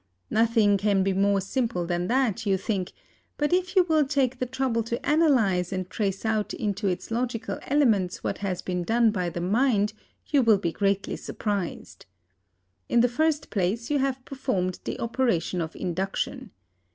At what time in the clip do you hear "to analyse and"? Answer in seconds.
4.81-5.87